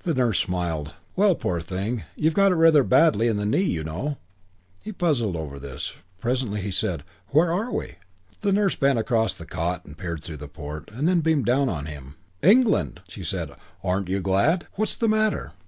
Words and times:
The 0.00 0.12
nurse 0.12 0.40
smiled. 0.40 0.90
"Well, 1.14 1.36
poor 1.36 1.60
thing, 1.60 2.02
you've 2.16 2.34
got 2.34 2.50
it 2.50 2.56
rather 2.56 2.82
badly 2.82 3.28
in 3.28 3.36
the 3.36 3.46
knee, 3.46 3.62
you 3.62 3.84
know." 3.84 4.18
He 4.82 4.90
puzzled 4.90 5.36
over 5.36 5.60
this. 5.60 5.92
Presently 6.20 6.60
he 6.60 6.72
said, 6.72 7.04
"Where 7.28 7.52
are 7.52 7.70
we?" 7.72 7.94
The 8.40 8.50
nurse 8.50 8.74
bent 8.74 8.98
across 8.98 9.34
the 9.34 9.46
cot 9.46 9.84
and 9.84 9.96
peered 9.96 10.20
through 10.24 10.38
the 10.38 10.48
port; 10.48 10.90
then 10.92 11.20
beamed 11.20 11.46
down 11.46 11.68
on 11.68 11.86
him: 11.86 12.16
"England!" 12.42 13.02
She 13.08 13.22
said, 13.22 13.52
"Aren't 13.84 14.08
you 14.08 14.18
glad? 14.20 14.66
What's 14.74 14.96
the 14.96 15.06
matter?" 15.06 15.52